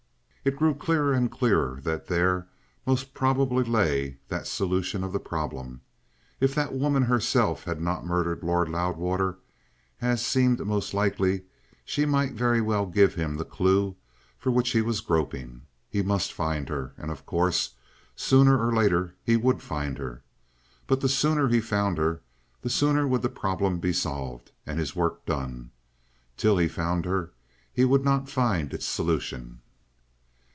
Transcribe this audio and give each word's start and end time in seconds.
It 0.43 0.55
grew 0.57 0.73
clearer 0.73 1.13
and 1.13 1.29
clearer 1.29 1.79
that 1.83 2.07
there 2.07 2.47
most 2.83 3.13
probably 3.13 3.63
lay 3.63 4.17
that 4.29 4.47
solution 4.47 5.03
of 5.03 5.13
the 5.13 5.19
problem. 5.19 5.81
If 6.39 6.55
that 6.55 6.73
woman 6.73 7.03
herself 7.03 7.65
had 7.65 7.79
not 7.79 8.07
murdered 8.07 8.41
Lord 8.41 8.67
Loudwater, 8.67 9.37
as 10.01 10.25
seemed 10.25 10.59
most 10.65 10.95
likely, 10.95 11.43
she 11.85 12.07
might 12.07 12.31
very 12.31 12.59
well 12.59 12.87
give 12.87 13.13
him 13.13 13.35
the 13.37 13.45
clue 13.45 13.95
for 14.39 14.49
which 14.49 14.71
he 14.71 14.81
was 14.81 14.99
groping. 15.01 15.61
He 15.87 16.01
must 16.01 16.33
find 16.33 16.69
her, 16.69 16.93
and, 16.97 17.11
of 17.11 17.27
course, 17.27 17.75
sooner 18.15 18.57
or 18.65 18.73
later 18.73 19.13
he 19.23 19.37
would 19.37 19.61
find 19.61 19.99
her. 19.99 20.23
But 20.87 21.01
the 21.01 21.07
sooner 21.09 21.49
he 21.49 21.61
found 21.61 21.99
her, 21.99 22.23
the 22.63 22.69
sooner 22.71 23.05
would 23.07 23.21
the 23.21 23.29
problem 23.29 23.77
be 23.77 23.93
solved 23.93 24.53
and 24.65 24.79
his 24.79 24.95
work 24.95 25.23
done. 25.27 25.69
Till 26.35 26.57
he 26.57 26.67
found 26.67 27.05
her 27.05 27.31
he 27.71 27.85
would 27.85 28.03
not 28.03 28.27
find 28.27 28.73
its 28.73 28.87
solution. 28.87 29.59